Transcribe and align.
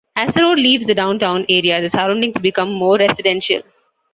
As 0.15 0.33
the 0.33 0.41
road 0.41 0.57
leaves 0.57 0.87
the 0.87 0.95
downtown 0.95 1.45
area, 1.47 1.79
the 1.79 1.87
surroundings 1.87 2.39
become 2.41 2.73
more 2.73 2.97
residential. 2.97 3.61